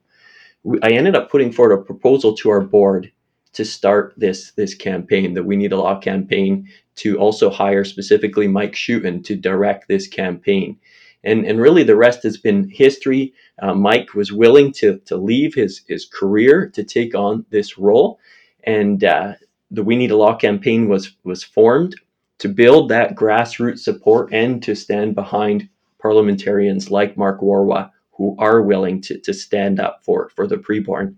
I 0.83 0.91
ended 0.93 1.17
up 1.17 1.31
putting 1.31 1.53
forward 1.53 1.75
a 1.75 1.83
proposal 1.85 2.35
to 2.37 2.51
our 2.51 2.61
board 2.61 3.13
to 3.55 3.65
start 3.65 4.15
this 4.17 4.53
this 4.53 4.75
campaign, 4.75 5.35
the 5.35 5.43
We 5.43 5.57
Need 5.57 5.73
a 5.73 5.77
Law 5.79 5.99
campaign, 6.01 6.69
to 6.97 7.19
also 7.19 7.51
hire 7.51 7.85
specifically 7.85 8.49
Mike 8.49 8.75
Schouten 8.75 9.25
to 9.25 9.37
direct 9.37 9.89
this 9.89 10.07
campaign. 10.09 10.79
and 11.25 11.45
and 11.45 11.61
really 11.61 11.83
the 11.83 11.97
rest 11.97 12.23
has 12.23 12.37
been 12.39 12.69
history. 12.69 13.35
Uh, 13.61 13.75
Mike 13.75 14.15
was 14.15 14.33
willing 14.33 14.73
to 14.73 14.99
to 15.07 15.17
leave 15.17 15.55
his 15.55 15.83
his 15.89 16.07
career 16.07 16.69
to 16.75 16.85
take 16.85 17.15
on 17.15 17.45
this 17.51 17.79
role, 17.79 18.19
and 18.65 19.05
uh, 19.05 19.35
the 19.71 19.83
We 19.83 19.97
Need 19.97 20.11
a 20.11 20.17
Law 20.17 20.37
campaign 20.37 20.89
was 20.89 21.17
was 21.25 21.45
formed 21.45 21.95
to 22.39 22.49
build 22.49 22.89
that 22.89 23.15
grassroots 23.15 23.81
support 23.81 24.33
and 24.33 24.63
to 24.63 24.75
stand 24.75 25.15
behind 25.15 25.69
parliamentarians 26.01 26.91
like 26.91 27.17
Mark 27.17 27.41
Warawa 27.41 27.91
who 28.13 28.37
are 28.39 28.63
willing 28.63 29.01
to 29.03 29.19
to 29.19 29.33
stand 29.33 29.81
up 29.81 30.05
for 30.05 30.31
for 30.31 30.47
the 30.47 30.57
preborn. 30.57 31.17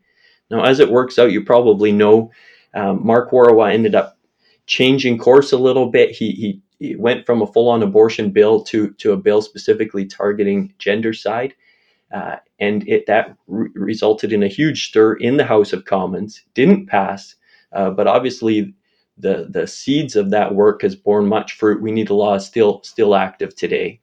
Now, 0.51 0.65
as 0.65 0.81
it 0.81 0.91
works 0.91 1.19
out, 1.19 1.33
you 1.33 1.43
probably 1.43 1.93
know 1.93 2.31
um, 2.75 3.05
Mark 3.05 3.31
Warawa 3.33 3.73
ended 3.73 3.95
up 3.95 4.19
changing 4.67 5.19
course 5.19 5.53
a 5.53 5.59
little 5.59 5.91
bit. 5.91 6.11
He 6.11 6.33
he 6.33 6.63
it 6.91 7.01
went 7.01 7.27
from 7.27 7.43
a 7.43 7.47
full-on 7.47 7.83
abortion 7.83 8.31
bill 8.31 8.63
to 8.65 8.91
to 8.95 9.13
a 9.13 9.17
bill 9.17 9.43
specifically 9.43 10.05
targeting 10.05 10.75
gendercide, 10.79 11.53
uh, 12.13 12.37
and 12.59 12.87
it 12.89 13.07
that 13.07 13.37
re- 13.47 13.71
resulted 13.75 14.33
in 14.33 14.43
a 14.43 14.49
huge 14.49 14.89
stir 14.89 15.15
in 15.15 15.37
the 15.39 15.45
House 15.45 15.73
of 15.73 15.85
Commons. 15.85 16.43
Didn't 16.55 16.87
pass, 16.87 17.35
uh, 17.73 17.91
but 17.91 18.07
obviously 18.07 18.75
the 19.19 19.49
the 19.51 19.67
seeds 19.67 20.17
of 20.17 20.31
that 20.31 20.55
work 20.55 20.83
has 20.83 20.97
borne 20.97 21.27
much 21.27 21.55
fruit. 21.55 21.83
We 21.83 21.93
need 21.93 22.11
a 22.11 22.15
law 22.15 22.39
still 22.39 22.83
still 22.85 23.15
active 23.15 23.57
today. 23.57 24.02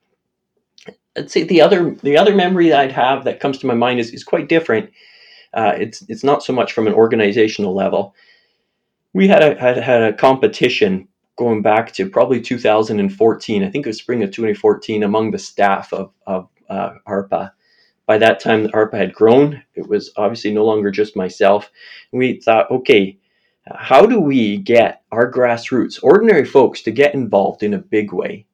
I'd 1.17 1.31
say 1.31 1.43
the 1.43 1.61
other 1.61 1.91
the 2.03 2.17
other 2.17 2.35
memory 2.35 2.69
that 2.69 2.79
I'd 2.79 2.91
have 2.91 3.23
that 3.25 3.39
comes 3.39 3.57
to 3.59 3.67
my 3.67 3.73
mind 3.73 3.99
is, 3.99 4.11
is 4.11 4.23
quite 4.23 4.49
different. 4.49 4.91
Uh, 5.53 5.73
it's 5.77 6.03
it's 6.07 6.23
not 6.23 6.43
so 6.43 6.53
much 6.53 6.73
from 6.73 6.87
an 6.87 6.93
organizational 6.93 7.75
level. 7.75 8.15
We 9.13 9.27
had 9.27 9.41
a 9.41 9.59
had, 9.59 9.77
had 9.77 10.01
a 10.01 10.13
competition 10.13 11.07
going 11.39 11.61
back 11.61 11.93
to 11.93 12.09
probably 12.09 12.41
2014. 12.41 13.63
I 13.63 13.69
think 13.69 13.85
it 13.85 13.89
was 13.89 13.97
spring 13.97 14.23
of 14.23 14.31
2014 14.31 15.03
among 15.03 15.31
the 15.31 15.39
staff 15.39 15.91
of, 15.93 16.11
of 16.27 16.49
uh, 16.69 16.91
ARPA. 17.07 17.51
By 18.05 18.17
that 18.17 18.41
time, 18.41 18.67
ARPA 18.67 18.97
had 18.97 19.13
grown. 19.13 19.63
It 19.73 19.87
was 19.87 20.11
obviously 20.17 20.51
no 20.51 20.65
longer 20.65 20.91
just 20.91 21.15
myself. 21.15 21.71
We 22.11 22.41
thought, 22.41 22.69
okay, 22.69 23.17
how 23.73 24.05
do 24.05 24.19
we 24.19 24.57
get 24.57 25.03
our 25.11 25.31
grassroots, 25.31 26.03
ordinary 26.03 26.43
folks, 26.43 26.81
to 26.81 26.91
get 26.91 27.13
involved 27.13 27.63
in 27.63 27.73
a 27.73 27.79
big 27.79 28.11
way? 28.11 28.45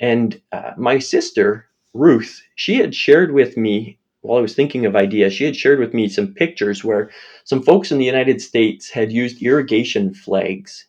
And 0.00 0.40
uh, 0.50 0.72
my 0.76 0.98
sister, 0.98 1.67
Ruth, 1.94 2.42
she 2.54 2.76
had 2.76 2.94
shared 2.94 3.32
with 3.32 3.56
me 3.56 3.98
while 4.20 4.38
I 4.38 4.42
was 4.42 4.54
thinking 4.54 4.84
of 4.84 4.96
ideas, 4.96 5.32
she 5.32 5.44
had 5.44 5.56
shared 5.56 5.78
with 5.78 5.94
me 5.94 6.08
some 6.08 6.34
pictures 6.34 6.84
where 6.84 7.10
some 7.44 7.62
folks 7.62 7.92
in 7.92 7.98
the 7.98 8.04
United 8.04 8.40
States 8.40 8.90
had 8.90 9.12
used 9.12 9.42
irrigation 9.42 10.12
flags 10.12 10.86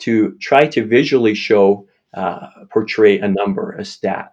to 0.00 0.36
try 0.40 0.66
to 0.66 0.84
visually 0.84 1.34
show, 1.34 1.86
uh, 2.14 2.48
portray 2.70 3.18
a 3.18 3.28
number, 3.28 3.72
a 3.72 3.84
stat. 3.84 4.32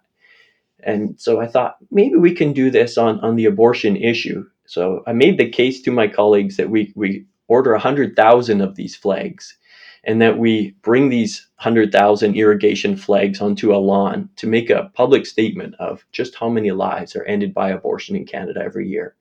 And 0.82 1.20
so 1.20 1.40
I 1.40 1.46
thought 1.46 1.76
maybe 1.90 2.16
we 2.16 2.34
can 2.34 2.52
do 2.52 2.70
this 2.70 2.98
on, 2.98 3.20
on 3.20 3.36
the 3.36 3.44
abortion 3.46 3.96
issue. 3.96 4.44
So 4.66 5.04
I 5.06 5.12
made 5.12 5.38
the 5.38 5.48
case 5.48 5.80
to 5.82 5.92
my 5.92 6.08
colleagues 6.08 6.56
that 6.56 6.68
we, 6.68 6.92
we 6.96 7.24
order 7.46 7.70
100,000 7.72 8.60
of 8.60 8.74
these 8.74 8.96
flags 8.96 9.56
and 10.04 10.20
that 10.20 10.38
we 10.38 10.74
bring 10.82 11.08
these 11.08 11.48
100,000 11.56 12.34
irrigation 12.34 12.96
flags 12.96 13.40
onto 13.40 13.74
a 13.74 13.78
lawn 13.78 14.28
to 14.36 14.46
make 14.46 14.68
a 14.70 14.90
public 14.94 15.26
statement 15.26 15.74
of 15.78 16.04
just 16.12 16.34
how 16.34 16.48
many 16.48 16.70
lives 16.72 17.14
are 17.14 17.24
ended 17.24 17.54
by 17.54 17.70
abortion 17.70 18.16
in 18.16 18.26
Canada 18.26 18.60
every 18.62 18.88
year. 18.88 19.14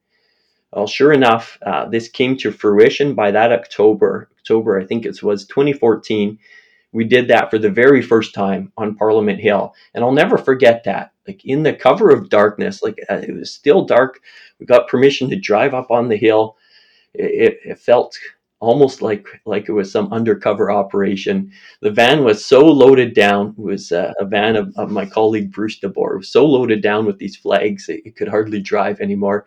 Well, 0.73 0.87
sure 0.87 1.11
enough, 1.11 1.57
uh, 1.65 1.85
this 1.89 2.07
came 2.07 2.37
to 2.37 2.51
fruition 2.51 3.13
by 3.13 3.31
that 3.31 3.51
October. 3.51 4.29
October, 4.37 4.79
I 4.79 4.85
think 4.85 5.05
it 5.05 5.21
was 5.21 5.45
2014. 5.45 6.39
We 6.93 7.03
did 7.03 7.27
that 7.27 7.51
for 7.51 7.57
the 7.57 7.69
very 7.69 8.01
first 8.01 8.33
time 8.33 8.71
on 8.77 8.95
Parliament 8.95 9.39
Hill, 9.39 9.73
and 9.93 10.03
I'll 10.03 10.11
never 10.11 10.37
forget 10.37 10.83
that. 10.85 11.11
Like 11.27 11.45
in 11.45 11.63
the 11.63 11.73
cover 11.73 12.09
of 12.09 12.29
darkness, 12.29 12.81
like 12.81 12.99
uh, 13.09 13.15
it 13.15 13.33
was 13.33 13.53
still 13.53 13.85
dark. 13.85 14.21
We 14.59 14.65
got 14.65 14.87
permission 14.87 15.29
to 15.29 15.39
drive 15.39 15.73
up 15.73 15.91
on 15.91 16.09
the 16.09 16.17
hill. 16.17 16.57
It, 17.13 17.59
it, 17.65 17.79
felt 17.79 18.17
almost 18.61 19.01
like 19.01 19.27
like 19.45 19.67
it 19.67 19.73
was 19.73 19.91
some 19.91 20.11
undercover 20.13 20.71
operation. 20.71 21.51
The 21.81 21.91
van 21.91 22.23
was 22.23 22.45
so 22.45 22.65
loaded 22.65 23.13
down. 23.13 23.55
It 23.57 23.61
was 23.61 23.91
uh, 23.91 24.13
a 24.19 24.25
van 24.25 24.55
of, 24.55 24.73
of, 24.77 24.89
my 24.89 25.05
colleague 25.05 25.51
Bruce 25.51 25.79
DeBoer. 25.79 26.13
It 26.13 26.17
was 26.17 26.29
so 26.29 26.45
loaded 26.45 26.81
down 26.81 27.05
with 27.05 27.17
these 27.17 27.35
flags 27.35 27.89
it, 27.89 28.01
it 28.05 28.15
could 28.15 28.29
hardly 28.29 28.61
drive 28.61 29.01
anymore 29.01 29.45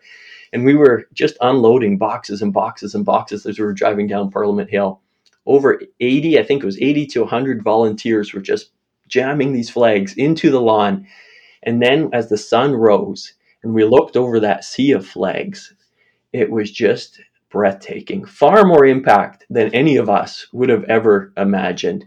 and 0.55 0.63
we 0.63 0.75
were 0.75 1.09
just 1.13 1.35
unloading 1.41 1.97
boxes 1.97 2.41
and 2.41 2.53
boxes 2.53 2.95
and 2.95 3.03
boxes 3.03 3.45
as 3.45 3.59
we 3.59 3.65
were 3.65 3.73
driving 3.73 4.07
down 4.07 4.31
Parliament 4.31 4.69
Hill. 4.69 5.01
Over 5.45 5.81
80, 5.99 6.39
I 6.39 6.43
think 6.43 6.63
it 6.63 6.65
was 6.65 6.81
80 6.81 7.07
to 7.07 7.19
100 7.21 7.61
volunteers 7.61 8.33
were 8.33 8.39
just 8.39 8.71
jamming 9.09 9.51
these 9.51 9.69
flags 9.69 10.13
into 10.13 10.49
the 10.49 10.61
lawn. 10.61 11.07
And 11.63 11.81
then 11.81 12.09
as 12.13 12.29
the 12.29 12.37
sun 12.37 12.73
rose 12.73 13.33
and 13.63 13.73
we 13.73 13.83
looked 13.83 14.15
over 14.15 14.39
that 14.39 14.63
sea 14.63 14.93
of 14.93 15.05
flags, 15.05 15.73
it 16.31 16.49
was 16.49 16.71
just 16.71 17.19
breathtaking, 17.55 18.25
far 18.25 18.65
more 18.65 18.85
impact 18.85 19.45
than 19.49 19.73
any 19.73 19.95
of 19.95 20.09
us 20.09 20.45
would 20.51 20.67
have 20.67 20.83
ever 20.83 21.31
imagined. 21.37 22.05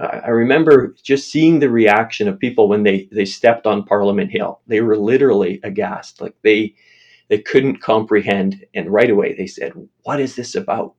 Uh, 0.00 0.22
I 0.24 0.30
remember 0.30 0.94
just 1.02 1.30
seeing 1.30 1.58
the 1.58 1.68
reaction 1.68 2.26
of 2.26 2.38
people 2.38 2.66
when 2.66 2.82
they, 2.82 3.06
they 3.12 3.26
stepped 3.26 3.66
on 3.66 3.84
Parliament 3.84 4.30
Hill. 4.30 4.62
They 4.66 4.80
were 4.80 4.96
literally 4.96 5.60
aghast. 5.64 6.22
Like 6.22 6.34
they 6.42 6.74
they 7.28 7.40
couldn't 7.40 7.82
comprehend. 7.82 8.64
And 8.72 8.88
right 8.88 9.10
away 9.10 9.34
they 9.34 9.46
said, 9.46 9.74
What 10.04 10.18
is 10.18 10.34
this 10.34 10.54
about? 10.54 10.94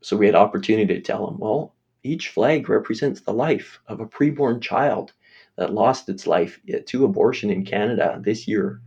So 0.00 0.16
we 0.16 0.26
had 0.26 0.34
opportunity 0.34 0.92
to 0.92 1.00
tell 1.00 1.24
them, 1.24 1.38
Well, 1.38 1.76
each 2.02 2.30
flag 2.30 2.68
represents 2.68 3.20
the 3.20 3.32
life 3.32 3.78
of 3.86 4.00
a 4.00 4.06
preborn 4.06 4.60
child 4.60 5.12
that 5.56 5.72
lost 5.72 6.08
its 6.08 6.26
life 6.26 6.58
to 6.86 7.04
abortion 7.04 7.50
in 7.50 7.64
Canada 7.64 8.20
this 8.20 8.48
year. 8.48 8.80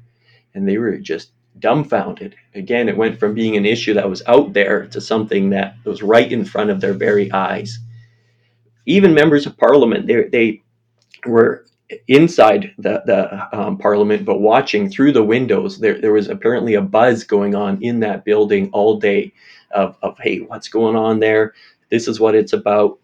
And 0.54 0.68
they 0.68 0.78
were 0.78 0.98
just 0.98 1.32
dumbfounded. 1.60 2.36
Again, 2.54 2.90
it 2.90 2.98
went 2.98 3.20
from 3.20 3.34
being 3.34 3.56
an 3.56 3.66
issue 3.66 3.94
that 3.94 4.10
was 4.10 4.24
out 4.28 4.54
there 4.54 4.88
to 4.88 5.02
something 5.02 5.50
that 5.52 5.76
was 5.86 6.04
right 6.04 6.32
in 6.32 6.46
front 6.46 6.70
of 6.70 6.82
their 6.82 6.94
very 6.94 7.32
eyes. 7.32 7.80
Even 8.86 9.14
members 9.14 9.46
of 9.46 9.58
parliament, 9.58 10.08
they, 10.08 10.24
they 10.24 10.62
were 11.26 11.66
inside 12.08 12.74
the, 12.78 13.02
the 13.06 13.58
um, 13.58 13.78
parliament, 13.78 14.26
but 14.26 14.42
watching 14.42 14.90
through 14.90 15.12
the 15.12 15.24
windows, 15.24 15.80
there, 15.80 16.00
there 16.00 16.14
was 16.14 16.30
apparently 16.30 16.74
a 16.74 16.82
buzz 16.82 17.24
going 17.24 17.56
on 17.56 17.82
in 17.82 18.00
that 18.00 18.26
building 18.26 18.70
all 18.72 19.00
day 19.00 19.32
of, 19.72 19.98
of, 20.02 20.18
hey, 20.20 20.40
what's 20.40 20.68
going 20.68 20.96
on 20.96 21.20
there? 21.20 21.54
This 21.90 22.08
is 22.08 22.20
what 22.20 22.36
it's 22.36 22.54
about. 22.54 23.00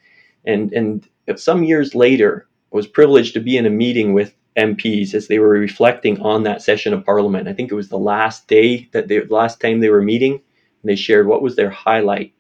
And, 0.46 0.74
and 0.74 1.08
some 1.36 1.64
years 1.64 1.94
later, 1.96 2.48
I 2.74 2.76
was 2.76 2.88
privileged 2.88 3.34
to 3.34 3.40
be 3.40 3.58
in 3.58 3.66
a 3.66 3.70
meeting 3.70 4.14
with 4.14 4.34
MPs 4.58 5.14
as 5.14 5.28
they 5.28 5.40
were 5.40 5.50
reflecting 5.50 6.20
on 6.22 6.44
that 6.44 6.62
session 6.62 6.94
of 6.94 7.06
parliament. 7.06 7.48
I 7.48 7.54
think 7.54 7.72
it 7.72 7.76
was 7.76 7.90
the 7.90 7.98
last 7.98 8.48
day 8.48 8.90
that 8.92 9.08
they, 9.08 9.20
the 9.20 9.34
last 9.34 9.62
time 9.62 9.80
they 9.80 9.90
were 9.90 10.02
meeting, 10.02 10.34
and 10.34 10.90
they 10.90 10.96
shared 10.96 11.28
what 11.28 11.42
was 11.42 11.56
their 11.56 11.70
highlight 11.70 12.34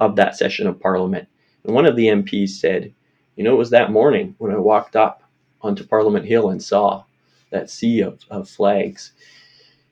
of 0.00 0.16
that 0.16 0.36
session 0.36 0.66
of 0.66 0.80
parliament. 0.80 1.28
And 1.64 1.74
one 1.74 1.86
of 1.86 1.96
the 1.96 2.06
MPs 2.06 2.50
said, 2.50 2.94
you 3.36 3.44
know, 3.44 3.54
it 3.54 3.58
was 3.58 3.70
that 3.70 3.92
morning 3.92 4.34
when 4.38 4.52
I 4.52 4.58
walked 4.58 4.96
up 4.96 5.22
onto 5.60 5.86
Parliament 5.86 6.24
Hill 6.24 6.50
and 6.50 6.62
saw 6.62 7.04
that 7.50 7.70
sea 7.70 8.00
of, 8.00 8.20
of 8.30 8.48
flags. 8.48 9.12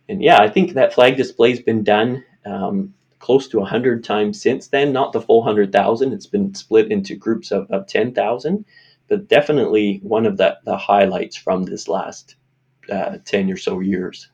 And 0.08 0.22
yeah, 0.22 0.40
I 0.40 0.48
think 0.48 0.72
that 0.72 0.94
flag 0.94 1.16
display's 1.16 1.60
been 1.60 1.82
done 1.82 2.24
um, 2.44 2.94
close 3.18 3.48
to 3.48 3.58
100 3.58 4.04
times 4.04 4.40
since 4.40 4.68
then. 4.68 4.92
Not 4.92 5.12
the 5.12 5.20
full 5.20 5.40
100,000, 5.40 6.12
it's 6.12 6.26
been 6.26 6.54
split 6.54 6.90
into 6.90 7.16
groups 7.16 7.50
of, 7.50 7.70
of 7.70 7.86
10,000, 7.86 8.64
but 9.08 9.28
definitely 9.28 10.00
one 10.02 10.26
of 10.26 10.36
the, 10.36 10.58
the 10.64 10.76
highlights 10.76 11.36
from 11.36 11.64
this 11.64 11.88
last 11.88 12.36
uh, 12.90 13.18
10 13.24 13.50
or 13.50 13.56
so 13.56 13.80
years. 13.80 14.30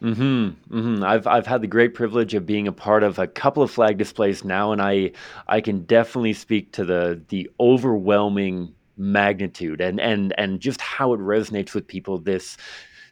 hmm 0.00 0.48
hmm 0.68 1.02
I've 1.02 1.26
I've 1.26 1.46
had 1.46 1.62
the 1.62 1.66
great 1.66 1.94
privilege 1.94 2.34
of 2.34 2.44
being 2.44 2.68
a 2.68 2.72
part 2.72 3.02
of 3.02 3.18
a 3.18 3.26
couple 3.26 3.62
of 3.62 3.70
flag 3.70 3.96
displays 3.96 4.44
now, 4.44 4.72
and 4.72 4.82
I 4.82 5.12
I 5.48 5.62
can 5.62 5.84
definitely 5.84 6.34
speak 6.34 6.72
to 6.72 6.84
the 6.84 7.22
the 7.28 7.50
overwhelming 7.58 8.74
magnitude 8.96 9.80
and 9.80 9.98
and 10.00 10.34
and 10.38 10.60
just 10.60 10.80
how 10.80 11.14
it 11.14 11.20
resonates 11.20 11.74
with 11.74 11.86
people 11.86 12.18
this 12.18 12.56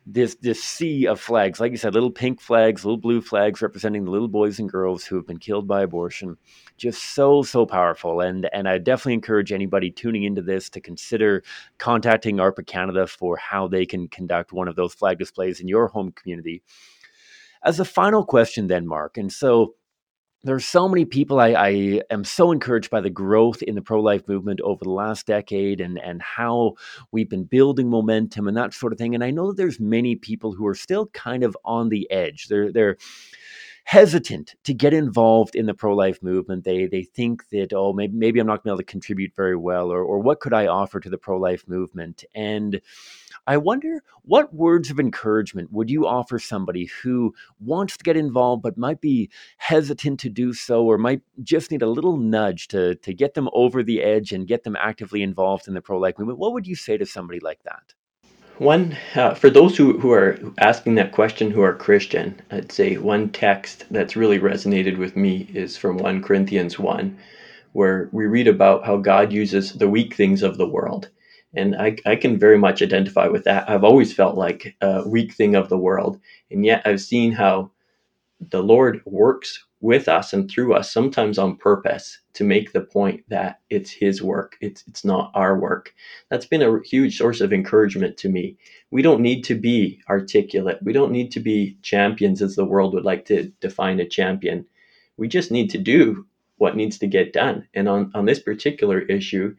this 0.05 0.35
this 0.37 0.63
sea 0.63 1.07
of 1.07 1.21
flags 1.21 1.61
like 1.61 1.71
you 1.71 1.77
said 1.77 1.95
little 1.95 2.11
pink 2.11 2.41
flags 2.41 2.85
little 2.85 2.99
blue 2.99 3.21
flags 3.21 3.63
representing 3.63 4.05
the 4.05 4.11
little 4.11 4.27
boys 4.29 4.59
and 4.59 4.69
girls 4.69 5.05
who 5.05 5.15
have 5.15 5.27
been 5.27 5.39
killed 5.39 5.69
by 5.69 5.83
abortion. 5.83 6.37
Just 6.77 7.15
so 7.15 7.43
so 7.43 7.65
powerful 7.65 8.21
and 8.21 8.49
and 8.53 8.69
i 8.69 8.79
definitely 8.79 9.15
encourage 9.15 9.53
anybody 9.53 9.91
tuning 9.91 10.25
into 10.25 10.43
this 10.43 10.69
to 10.71 10.81
consider 10.81 11.45
contacting 11.79 12.39
arpa 12.39 12.67
canada 12.67 13.07
for 13.07 13.37
how 13.37 13.69
they 13.69 13.87
can 13.87 14.09
conduct 14.09 14.53
one 14.53 14.67
of 14.67 14.75
those 14.75 14.93
flag 14.93 15.19
displays 15.19 15.61
in 15.61 15.69
your 15.69 15.87
home 15.89 16.11
community. 16.13 16.63
As 17.63 17.79
a 17.79 17.85
final 17.85 18.25
question 18.25 18.67
then 18.67 18.89
mark 18.89 19.17
and 19.17 19.33
so 19.33 19.75
there's 20.45 20.65
so 20.65 20.89
many 20.89 21.05
people 21.05 21.39
I, 21.39 21.51
I, 21.51 22.01
am 22.11 22.25
so 22.25 22.51
encouraged 22.51 22.91
by 22.91 23.01
the 23.01 23.11
growth 23.11 23.63
in 23.63 23.75
the 23.75 23.83
pro-life 23.83 24.27
movement 24.27 24.61
over 24.63 24.85
the 24.85 24.91
last 24.91 25.27
decade 25.27 25.81
and 25.81 25.99
and 25.99 26.21
how 26.21 26.75
we've 27.13 27.31
been 27.31 27.45
building 27.45 27.89
momentum 27.89 28.49
and 28.49 28.57
that 28.57 28.75
sort 28.75 28.93
of 28.93 28.99
thing 28.99 29.15
and 29.15 29.23
i 29.23 29.31
know 29.31 29.49
that 29.49 29.57
there's 29.57 29.79
many 29.79 30.17
people 30.17 30.53
who 30.53 30.67
are 30.67 30.75
still 30.75 31.07
kind 31.09 31.43
of 31.45 31.57
on 31.65 31.89
the 31.89 32.11
edge. 32.11 32.49
They're 32.49 32.73
they're 32.73 32.97
hesitant 33.85 34.55
to 34.65 34.73
get 34.73 34.95
involved 34.95 35.55
in 35.55 35.67
the 35.67 35.75
pro-life 35.75 36.23
movement. 36.23 36.65
They 36.65 36.87
they 36.87 37.03
think 37.03 37.49
that 37.51 37.73
oh 37.73 37.93
maybe 37.93 38.15
maybe 38.17 38.41
I'm 38.41 38.47
not 38.47 38.63
going 38.63 38.63
to 38.63 38.65
be 38.65 38.71
able 38.71 38.79
to 38.79 38.85
contribute 38.85 39.35
very 39.35 39.57
well, 39.57 39.91
or 39.91 40.03
or 40.03 40.19
what 40.19 40.41
could 40.41 40.55
I 40.55 40.67
offer 40.67 41.01
to 41.01 41.11
the 41.11 41.19
pro-life 41.19 41.65
movement? 41.69 42.25
And 42.35 42.81
I 43.47 43.57
wonder 43.57 44.03
what 44.23 44.55
words 44.55 44.91
of 44.91 45.01
encouragement 45.01 45.73
would 45.73 45.91
you 45.91 46.07
offer 46.07 46.39
somebody 46.39 46.87
who 47.03 47.35
wants 47.59 47.97
to 47.97 48.05
get 48.05 48.17
involved 48.17 48.63
but 48.63 48.79
might 48.79 49.01
be 49.01 49.31
hesitant 49.57 50.21
to 50.21 50.29
do 50.29 50.53
so, 50.53 50.85
or 50.85 50.97
might 50.99 51.23
just 51.43 51.71
need 51.71 51.83
a 51.83 51.91
little 51.91 52.17
nudge 52.17 52.69
to 52.69 52.95
to 52.97 53.13
get 53.13 53.35
them 53.35 53.49
over 53.53 53.83
the 53.83 54.03
edge 54.03 54.33
and 54.33 54.47
get 54.49 54.65
them 54.65 54.77
actively 54.77 55.23
involved 55.23 55.67
in 55.69 55.75
the 55.75 55.83
pro-life 55.83 56.19
movement? 56.19 56.39
What 56.39 56.53
would 56.53 56.67
you 56.67 56.77
say 56.77 56.97
to 56.99 57.07
somebody 57.07 57.41
like 57.41 57.63
that? 57.65 57.95
One, 58.63 58.97
uh, 59.17 59.35
for 59.35 59.51
those 59.51 59.77
who, 59.77 59.99
who 59.99 60.13
are 60.13 60.39
asking 60.59 60.95
that 60.95 61.11
question 61.11 61.51
who 61.51 61.63
are 61.63 61.75
Christian, 61.75 62.41
I'd 62.53 62.71
say 62.71 62.97
one 62.97 63.31
text 63.31 63.87
that's 63.91 64.15
really 64.15 64.39
resonated 64.39 64.99
with 64.99 65.17
me 65.17 65.51
is 65.53 65.77
from 65.77 65.99
1 65.99 66.23
Corinthians 66.23 66.79
1, 66.79 67.19
where 67.73 68.09
we 68.13 68.27
read 68.27 68.47
about 68.47 68.87
how 68.87 68.99
God 68.99 69.33
uses 69.33 69.73
the 69.73 69.89
weak 69.89 70.15
things 70.15 70.45
of 70.45 70.59
the 70.59 70.69
world. 70.69 71.09
And 71.57 71.75
I, 71.75 71.97
I 72.07 72.15
can 72.15 72.39
very 72.39 72.57
much 72.57 72.83
identify 72.83 73.27
with 73.27 73.43
that. 73.45 73.69
I've 73.69 73.83
always 73.83 74.15
felt 74.15 74.37
like 74.37 74.77
a 74.81 75.09
weak 75.09 75.33
thing 75.33 75.57
of 75.57 75.69
the 75.69 75.77
world. 75.77 76.21
And 76.53 76.65
yet 76.65 76.83
I've 76.85 77.01
seen 77.01 77.33
how 77.33 77.73
the 78.51 78.63
Lord 78.63 79.01
works 79.05 79.65
with 79.81 80.09
us 80.09 80.33
and 80.33 80.51
through 80.51 80.75
us, 80.75 80.93
sometimes 80.93 81.39
on 81.39 81.57
purpose, 81.57 82.19
to 82.35 82.45
make 82.45 82.73
the 82.73 82.81
point 82.81 83.23
that 83.29 83.61
it's 83.71 83.91
His 83.91 84.23
work. 84.23 84.57
It's 84.61 84.85
it's 84.87 85.05
not 85.05 85.31
our 85.35 85.59
work. 85.59 85.93
That's 86.31 86.47
been 86.47 86.63
a 86.63 86.81
huge 86.85 87.19
source 87.19 87.41
of 87.41 87.53
encouragement 87.53 88.17
to 88.19 88.29
me. 88.29 88.57
We 88.91 89.03
don't 89.03 89.21
need 89.21 89.43
to 89.45 89.55
be 89.55 90.01
articulate. 90.09 90.79
We 90.83 90.93
don't 90.93 91.13
need 91.13 91.33
to 91.33 91.41
be 91.41 91.79
champions, 91.83 92.43
as 92.43 92.57
the 92.57 92.65
world 92.65 92.95
would 92.95 93.05
like 93.05 93.25
to 93.27 93.53
define 93.61 94.01
a 94.01 94.09
champion. 94.09 94.67
We 95.17 95.29
just 95.29 95.51
need 95.51 95.71
to 95.71 95.79
do 95.79 96.27
what 96.59 96.77
needs 96.77 96.99
to 96.99 97.07
get 97.07 97.33
done. 97.33 97.67
And 97.75 97.89
on 97.89 98.11
on 98.15 98.25
this 98.25 98.41
particular 98.41 99.01
issue, 99.01 99.57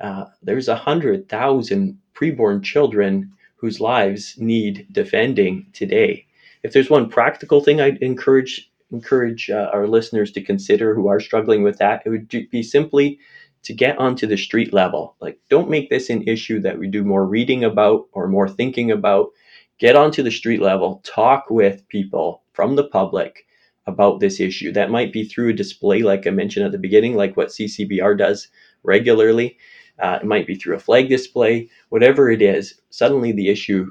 uh, 0.00 0.26
there's 0.42 0.68
a 0.68 0.76
hundred 0.76 1.28
thousand 1.28 1.98
preborn 2.14 2.62
children 2.62 3.32
whose 3.56 3.80
lives 3.80 4.34
need 4.38 4.86
defending 4.92 5.66
today 5.72 6.26
if 6.62 6.72
there's 6.72 6.90
one 6.90 7.08
practical 7.08 7.60
thing 7.60 7.80
I'd 7.80 7.98
encourage 7.98 8.70
encourage 8.92 9.50
uh, 9.50 9.68
our 9.72 9.86
listeners 9.86 10.30
to 10.32 10.42
consider 10.42 10.94
who 10.94 11.08
are 11.08 11.18
struggling 11.18 11.62
with 11.62 11.78
that, 11.78 12.02
it 12.04 12.10
would 12.10 12.28
be 12.28 12.62
simply 12.62 13.18
to 13.64 13.74
get 13.74 13.98
onto 13.98 14.28
the 14.28 14.36
street 14.36 14.72
level. 14.72 15.16
Like, 15.20 15.40
don't 15.50 15.68
make 15.68 15.90
this 15.90 16.08
an 16.08 16.22
issue 16.22 16.60
that 16.60 16.78
we 16.78 16.86
do 16.86 17.02
more 17.02 17.26
reading 17.26 17.64
about 17.64 18.06
or 18.12 18.28
more 18.28 18.48
thinking 18.48 18.92
about. 18.92 19.30
Get 19.78 19.96
onto 19.96 20.22
the 20.22 20.30
street 20.30 20.62
level, 20.62 21.02
talk 21.04 21.50
with 21.50 21.86
people 21.88 22.42
from 22.52 22.76
the 22.76 22.86
public 22.88 23.44
about 23.86 24.20
this 24.20 24.40
issue. 24.40 24.72
That 24.72 24.90
might 24.90 25.12
be 25.12 25.24
through 25.24 25.50
a 25.50 25.52
display, 25.52 26.02
like 26.02 26.26
I 26.26 26.30
mentioned 26.30 26.64
at 26.64 26.72
the 26.72 26.78
beginning, 26.78 27.14
like 27.16 27.36
what 27.36 27.48
CCBR 27.48 28.16
does 28.16 28.48
regularly. 28.84 29.58
Uh, 29.98 30.18
it 30.22 30.26
might 30.26 30.46
be 30.46 30.54
through 30.54 30.76
a 30.76 30.80
flag 30.80 31.08
display, 31.08 31.68
whatever 31.88 32.30
it 32.30 32.42
is. 32.42 32.80
Suddenly, 32.90 33.32
the 33.32 33.48
issue 33.48 33.90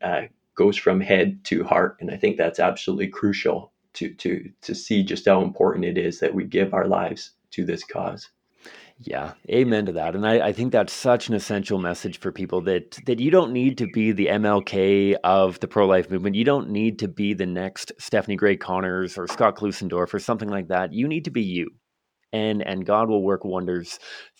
uh, 0.00 0.22
goes 0.54 0.76
from 0.76 1.00
head 1.00 1.44
to 1.44 1.64
heart, 1.64 1.96
and 2.00 2.10
I 2.10 2.16
think 2.16 2.36
that's 2.36 2.60
absolutely 2.60 3.08
crucial 3.08 3.72
to 3.94 4.14
to 4.14 4.50
to 4.62 4.74
see 4.74 5.02
just 5.02 5.26
how 5.26 5.42
important 5.42 5.84
it 5.84 5.98
is 5.98 6.20
that 6.20 6.34
we 6.34 6.44
give 6.44 6.74
our 6.74 6.86
lives 6.86 7.32
to 7.52 7.64
this 7.64 7.84
cause. 7.84 8.30
Yeah, 9.04 9.32
amen 9.50 9.86
to 9.86 9.92
that. 9.92 10.14
And 10.14 10.26
I, 10.26 10.48
I, 10.48 10.52
think 10.52 10.70
that's 10.70 10.92
such 10.92 11.28
an 11.28 11.34
essential 11.34 11.78
message 11.78 12.18
for 12.18 12.30
people 12.30 12.60
that 12.62 12.98
that 13.06 13.18
you 13.18 13.30
don't 13.30 13.52
need 13.52 13.78
to 13.78 13.88
be 13.88 14.12
the 14.12 14.26
MLK 14.26 15.16
of 15.24 15.58
the 15.58 15.66
pro 15.66 15.86
life 15.86 16.08
movement. 16.10 16.36
You 16.36 16.44
don't 16.44 16.70
need 16.70 17.00
to 17.00 17.08
be 17.08 17.34
the 17.34 17.46
next 17.46 17.90
Stephanie 17.98 18.36
Gray 18.36 18.56
Connors 18.56 19.18
or 19.18 19.26
Scott 19.26 19.56
Klusendorf 19.56 20.14
or 20.14 20.20
something 20.20 20.48
like 20.48 20.68
that. 20.68 20.92
You 20.92 21.08
need 21.08 21.24
to 21.24 21.30
be 21.30 21.42
you. 21.42 21.70
And 22.32 22.62
and 22.62 22.86
God 22.86 23.08
will 23.08 23.22
work 23.22 23.44
wonders 23.44 23.98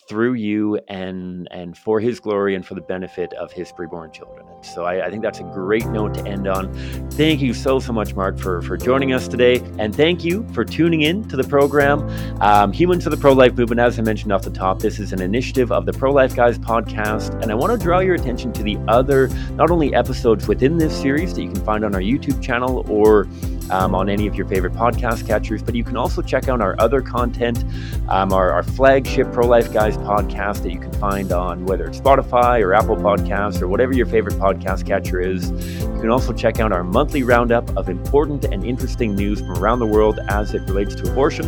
through 0.09 0.35
you 0.35 0.79
and 0.89 1.47
and 1.51 1.77
for 1.77 2.01
his 2.01 2.19
glory 2.19 2.55
and 2.55 2.67
for 2.67 2.75
the 2.75 2.81
benefit 2.81 3.33
of 3.35 3.53
his 3.53 3.71
preborn 3.73 4.13
children. 4.13 4.47
And 4.49 4.65
so 4.65 4.85
I, 4.85 5.07
I, 5.07 5.11
think 5.11 5.23
that's 5.23 5.41
a 5.41 5.45
great 5.45 5.87
note 5.87 6.15
to 6.15 6.27
end 6.27 6.49
on. 6.49 6.73
Thank 7.13 7.41
you 7.41 7.55
so 7.55 7.79
so 7.79 7.93
much, 7.93 8.15
Mark, 8.15 8.39
for 8.39 8.63
for 8.63 8.77
joining 8.77 9.13
us 9.13 9.29
today, 9.29 9.57
and 9.79 9.95
thank 9.95 10.25
you 10.25 10.47
for 10.53 10.65
tuning 10.65 11.03
in 11.03 11.27
to 11.29 11.37
the 11.37 11.45
program. 11.45 12.09
Um, 12.41 12.73
Humans 12.73 13.05
for 13.05 13.11
the 13.11 13.17
Pro 13.17 13.33
Life 13.33 13.55
Movement, 13.55 13.81
as 13.81 13.99
I 13.99 14.03
mentioned 14.03 14.33
off 14.33 14.43
the 14.43 14.51
top, 14.51 14.81
this 14.81 14.99
is 14.99 15.13
an 15.13 15.23
initiative 15.23 15.71
of 15.71 15.87
the 15.87 15.93
Pro 15.93 16.13
Life 16.13 16.35
Guys 16.35 16.59
podcast, 16.59 17.41
and 17.43 17.51
I 17.53 17.55
want 17.55 17.73
to 17.73 17.79
draw 17.79 18.01
your 18.01 18.15
attention 18.15 18.53
to 18.55 18.63
the 18.63 18.79
other 18.89 19.29
not 19.53 19.71
only 19.71 19.95
episodes 19.95 20.49
within 20.49 20.79
this 20.79 20.99
series 21.01 21.35
that 21.35 21.43
you 21.43 21.51
can 21.51 21.65
find 21.65 21.85
on 21.85 21.95
our 21.95 22.01
YouTube 22.01 22.43
channel 22.43 22.85
or 22.91 23.27
um, 23.71 23.95
on 23.95 24.09
any 24.09 24.27
of 24.27 24.35
your 24.35 24.47
favorite 24.47 24.73
podcast 24.73 25.27
catchers, 25.27 25.63
but 25.63 25.75
you 25.75 25.85
can 25.85 25.97
also 25.97 26.23
check 26.23 26.49
out 26.49 26.61
our 26.61 26.75
other 26.79 27.01
content, 27.01 27.65
um, 28.09 28.33
our, 28.33 28.53
our 28.53 28.63
flagship 28.63 29.33
Pro 29.33 29.47
Life 29.47 29.73
Guys 29.73 29.97
podcast 29.99 30.63
that 30.63 30.73
you 30.73 30.79
can 30.79 30.93
find 30.95 31.33
on 31.33 31.65
whether 31.65 31.87
it's 31.87 32.01
Spotify 32.01 32.63
or 32.63 32.75
Apple 32.75 32.97
Podcasts 32.97 33.63
or 33.63 33.69
whatever 33.69 33.93
your 33.93 34.07
favorite 34.07 34.35
podcast 34.35 34.87
catcher 34.87 35.21
is. 35.21 35.51
You 35.81 36.01
can 36.01 36.11
also 36.11 36.33
check 36.33 36.61
out 36.61 36.73
our 36.73 36.85
monthly 36.85 37.23
roundup 37.23 37.69
of 37.77 37.89
important 37.89 38.45
and 38.45 38.65
interesting 38.65 39.15
news 39.15 39.41
from 39.41 39.53
around 39.53 39.79
the 39.79 39.87
world 39.87 40.19
as 40.29 40.55
it 40.55 40.63
relates 40.63 40.95
to 40.97 41.11
abortion, 41.11 41.47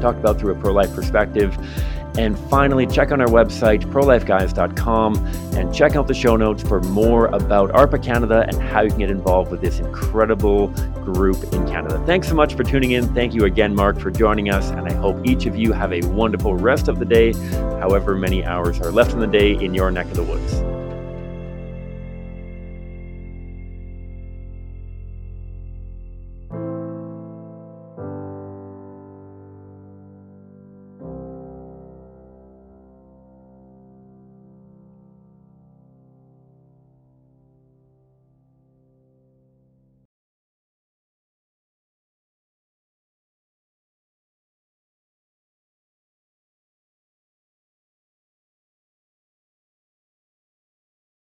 talked 0.00 0.18
about 0.18 0.38
through 0.38 0.52
a 0.52 0.60
pro 0.60 0.72
life 0.72 0.94
perspective. 0.94 1.56
And 2.16 2.38
finally, 2.48 2.86
check 2.86 3.10
on 3.10 3.20
our 3.20 3.26
website, 3.26 3.82
prolifeguys.com, 3.86 5.16
and 5.56 5.74
check 5.74 5.96
out 5.96 6.06
the 6.06 6.14
show 6.14 6.36
notes 6.36 6.62
for 6.62 6.80
more 6.80 7.26
about 7.26 7.70
ARPA 7.70 8.02
Canada 8.02 8.44
and 8.48 8.60
how 8.62 8.82
you 8.82 8.90
can 8.90 8.98
get 9.00 9.10
involved 9.10 9.50
with 9.50 9.60
this 9.60 9.80
incredible 9.80 10.68
group 11.04 11.42
in 11.52 11.66
Canada. 11.66 12.02
Thanks 12.06 12.28
so 12.28 12.34
much 12.34 12.54
for 12.54 12.62
tuning 12.62 12.92
in. 12.92 13.12
Thank 13.14 13.34
you 13.34 13.44
again, 13.44 13.74
Mark, 13.74 13.98
for 13.98 14.10
joining 14.10 14.50
us. 14.50 14.70
And 14.70 14.88
I 14.88 14.92
hope 14.92 15.26
each 15.26 15.46
of 15.46 15.56
you 15.56 15.72
have 15.72 15.92
a 15.92 16.00
wonderful 16.08 16.54
rest 16.54 16.88
of 16.88 16.98
the 16.98 17.04
day, 17.04 17.32
however 17.80 18.14
many 18.14 18.44
hours 18.44 18.80
are 18.80 18.92
left 18.92 19.12
in 19.12 19.18
the 19.18 19.26
day 19.26 19.52
in 19.52 19.74
your 19.74 19.90
neck 19.90 20.06
of 20.06 20.14
the 20.14 20.22
woods. 20.22 20.83